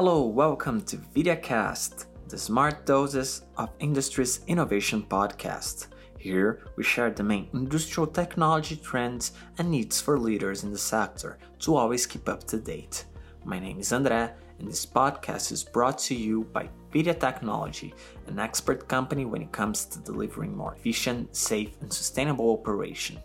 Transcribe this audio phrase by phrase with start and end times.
[0.00, 5.88] Hello, welcome to VidyaCast, the smart doses of industry's innovation podcast.
[6.16, 11.40] Here, we share the main industrial technology trends and needs for leaders in the sector
[11.58, 13.06] to always keep up to date.
[13.44, 17.92] My name is André, and this podcast is brought to you by Vidya Technology,
[18.28, 23.18] an expert company when it comes to delivering more efficient, safe, and sustainable operation.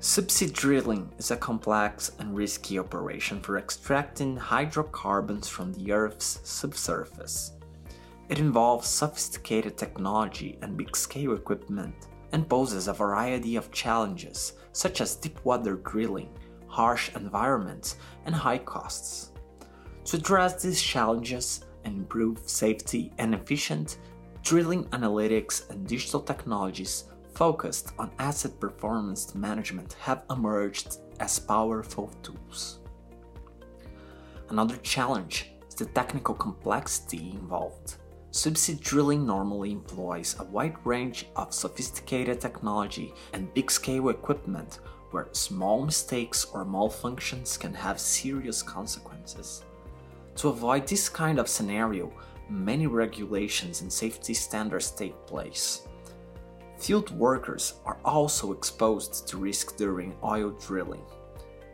[0.00, 7.54] Subsea drilling is a complex and risky operation for extracting hydrocarbons from the Earth's subsurface.
[8.28, 11.96] It involves sophisticated technology and big scale equipment
[12.30, 16.30] and poses a variety of challenges, such as deep water drilling,
[16.68, 19.32] harsh environments, and high costs.
[20.04, 23.98] To address these challenges and improve safety and efficient,
[24.44, 27.06] drilling analytics and digital technologies
[27.38, 32.80] focused on asset performance management have emerged as powerful tools.
[34.48, 37.98] Another challenge is the technical complexity involved.
[38.32, 44.80] Subsea drilling normally employs a wide range of sophisticated technology and big scale equipment
[45.12, 49.62] where small mistakes or malfunctions can have serious consequences.
[50.38, 52.12] To avoid this kind of scenario,
[52.50, 55.87] many regulations and safety standards take place.
[56.78, 61.02] Field workers are also exposed to risk during oil drilling.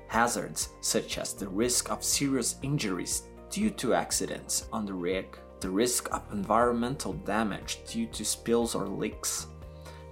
[0.08, 5.68] Hazards such as the risk of serious injuries due to accidents on the rig, the
[5.68, 9.46] risk of environmental damage due to spills or leaks,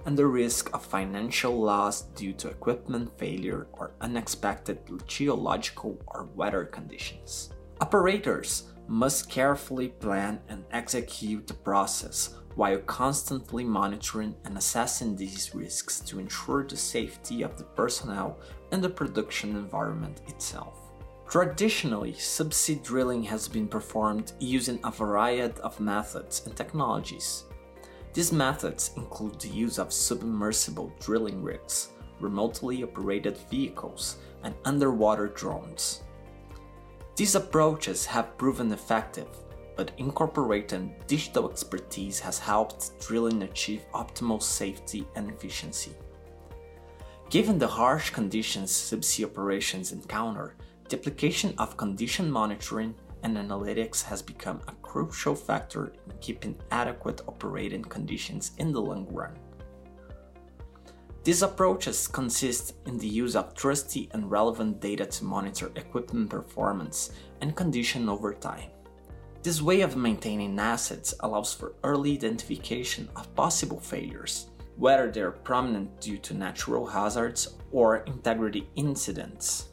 [0.05, 6.65] and the risk of financial loss due to equipment failure or unexpected geological or weather
[6.65, 7.49] conditions.
[7.81, 15.99] Operators must carefully plan and execute the process while constantly monitoring and assessing these risks
[16.01, 18.37] to ensure the safety of the personnel
[18.71, 20.79] and the production environment itself.
[21.27, 27.45] Traditionally, subsea drilling has been performed using a variety of methods and technologies.
[28.13, 31.89] These methods include the use of submersible drilling rigs,
[32.19, 36.03] remotely operated vehicles, and underwater drones.
[37.15, 39.27] These approaches have proven effective
[39.75, 45.95] but incorporating digital expertise has helped drilling achieve optimal safety and efficiency.
[47.29, 50.55] Given the harsh conditions subsea operations encounter,
[50.89, 57.21] the application of condition monitoring and analytics has become a crucial factor in keeping adequate
[57.27, 59.33] operating conditions in the long run.
[61.23, 67.11] These approaches consist in the use of trusty and relevant data to monitor equipment performance
[67.39, 68.69] and condition over time.
[69.43, 75.31] This way of maintaining assets allows for early identification of possible failures, whether they are
[75.31, 79.67] prominent due to natural hazards or integrity incidents.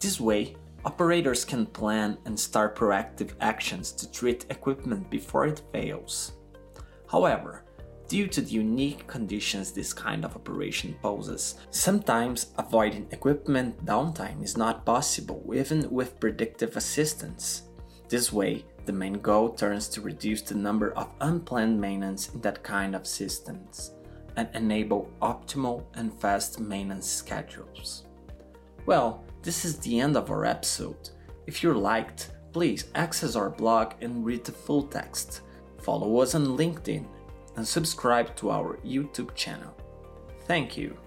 [0.00, 0.56] This way,
[0.86, 6.32] operators can plan and start proactive actions to treat equipment before it fails.
[7.06, 7.66] However,
[8.08, 14.56] due to the unique conditions this kind of operation poses, sometimes avoiding equipment downtime is
[14.56, 17.64] not possible even with predictive assistance.
[18.12, 22.62] This way, the main goal turns to reduce the number of unplanned maintenance in that
[22.62, 23.92] kind of systems
[24.36, 28.04] and enable optimal and fast maintenance schedules.
[28.84, 31.08] Well, this is the end of our episode.
[31.46, 35.40] If you liked, please access our blog and read the full text.
[35.80, 37.06] Follow us on LinkedIn
[37.56, 39.74] and subscribe to our YouTube channel.
[40.46, 40.98] Thank you.